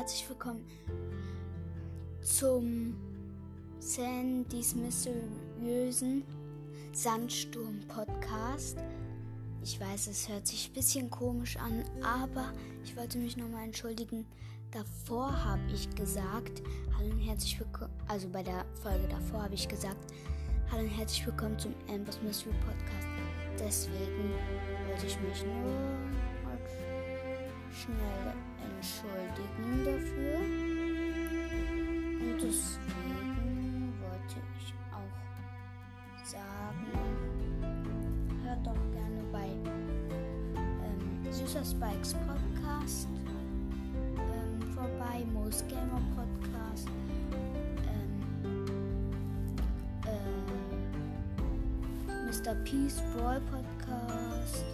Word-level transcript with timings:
herzlich 0.00 0.26
willkommen 0.30 0.64
zum 2.22 2.96
Sandys 3.80 4.74
mysteriösen 4.74 6.24
Sandsturm-Podcast. 6.94 8.78
Ich 9.62 9.78
weiß, 9.78 10.06
es 10.06 10.26
hört 10.26 10.46
sich 10.46 10.70
ein 10.70 10.72
bisschen 10.72 11.10
komisch 11.10 11.58
an, 11.58 11.84
aber 12.02 12.50
ich 12.82 12.96
wollte 12.96 13.18
mich 13.18 13.36
nochmal 13.36 13.64
entschuldigen. 13.64 14.24
Davor 14.70 15.44
habe 15.44 15.70
ich 15.70 15.94
gesagt, 15.94 16.62
hallo 16.96 17.10
und 17.10 17.20
herzlich 17.20 17.60
willkommen, 17.60 17.92
also 18.08 18.26
bei 18.30 18.42
der 18.42 18.64
Folge 18.82 19.06
davor 19.06 19.42
habe 19.42 19.54
ich 19.54 19.68
gesagt, 19.68 20.14
hallo 20.70 20.84
und 20.84 20.96
herzlich 20.96 21.26
willkommen 21.26 21.58
zum 21.58 21.74
Ambers 21.90 22.18
Mystery 22.22 22.54
Podcast. 22.64 23.06
Deswegen 23.58 24.32
wollte 24.88 25.06
ich 25.06 25.20
mich 25.20 25.44
nur 25.44 26.00
schnell 27.70 28.19
entschuldigen 29.50 29.84
dafür. 29.84 30.38
Und 32.20 32.36
deswegen 32.42 33.94
wollte 34.00 34.40
ich 34.58 34.74
auch 34.92 35.14
sagen, 36.24 36.86
hört 38.44 38.66
doch 38.66 38.82
gerne 38.92 39.22
bei 39.32 39.48
ähm, 40.56 41.32
Süßer 41.32 41.64
Spikes 41.64 42.14
Podcast 42.14 43.08
ähm, 44.16 44.72
vorbei, 44.74 45.24
Moos 45.32 45.64
Gamer 45.68 46.02
Podcast. 46.14 46.88
Ähm, 47.88 48.66
äh, 50.06 50.10
Mr. 52.26 52.54
Peace 52.64 53.02
Brawl 53.14 53.40
Podcast. 53.50 54.64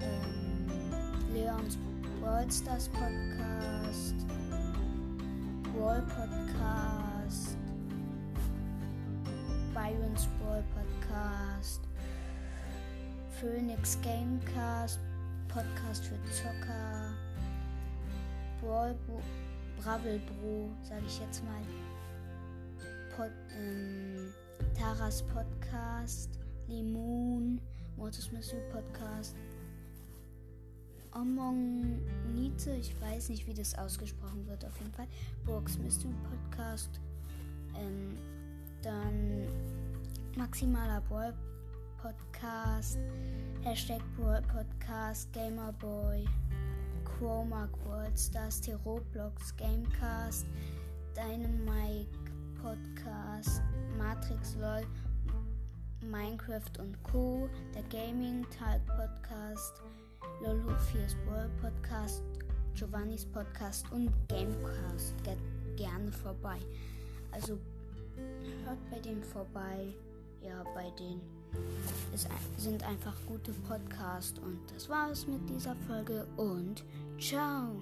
Ähm, 0.00 1.32
Leons 1.32 1.76
Brawl 2.24 2.50
Stars 2.50 2.88
Podcast, 2.88 4.14
Brawl 5.74 6.00
Podcast, 6.08 7.58
Byron's 9.74 10.26
Brawl 10.38 10.64
Podcast, 10.72 11.80
Phoenix 13.28 13.98
Gamecast, 14.00 15.00
Podcast 15.48 16.06
für 16.06 16.18
Zocker, 16.32 17.12
Brawl 18.62 18.96
Bravel 19.82 20.18
Bro, 20.20 20.70
sage 20.82 21.04
ich 21.06 21.20
jetzt 21.20 21.44
mal, 21.44 21.60
Pod, 23.14 23.32
ähm, 23.54 24.32
Taras 24.74 25.22
Podcast, 25.24 26.30
Limon, 26.68 27.60
Mortis 27.98 28.32
Mystery 28.32 28.62
Podcast, 28.72 29.36
Omonite, 32.44 32.76
ich 32.76 33.00
weiß 33.00 33.30
nicht, 33.30 33.46
wie 33.46 33.54
das 33.54 33.74
ausgesprochen 33.74 34.46
wird, 34.46 34.64
auf 34.66 34.78
jeden 34.78 34.92
Fall. 34.92 35.06
Brooks 35.46 35.78
Mystery 35.78 36.12
Podcast. 36.30 37.00
Ähm, 37.74 38.18
dann 38.82 39.46
Maximaler 40.36 41.00
Brawl 41.08 41.32
Podcast. 42.02 42.98
Hashtag 43.62 44.02
Brawl 44.16 44.42
Podcast. 44.42 45.32
Gamerboy. 45.32 46.26
Chroma 47.04 47.66
Worldstars. 47.86 48.60
T 48.60 48.74
Roblox 48.84 49.56
Gamecast. 49.56 50.44
Dynamite 51.14 52.18
Podcast. 52.60 53.62
Matrix 53.96 54.54
LOL. 54.56 54.82
Minecraft 56.10 56.78
und 56.80 57.02
Co. 57.02 57.48
Der 57.74 57.82
Gaming 57.84 58.46
Talk 58.58 58.80
Podcast. 58.86 59.82
4's 60.42 61.16
World 61.26 61.50
Podcast, 61.60 62.22
Giovannis 62.74 63.24
Podcast 63.24 63.86
und 63.90 64.10
Gamecast. 64.28 65.14
Geht 65.24 65.38
gerne 65.76 66.12
vorbei. 66.12 66.58
Also 67.30 67.58
hört 68.64 68.78
bei 68.90 68.98
denen 68.98 69.24
vorbei. 69.24 69.94
Ja, 70.42 70.62
bei 70.74 70.90
denen 70.98 71.22
es 72.12 72.26
sind 72.56 72.82
einfach 72.82 73.14
gute 73.26 73.52
Podcasts. 73.52 74.38
Und 74.38 74.60
das 74.74 74.88
war's 74.88 75.26
mit 75.26 75.48
dieser 75.48 75.74
Folge 75.86 76.26
und 76.36 76.84
ciao. 77.18 77.80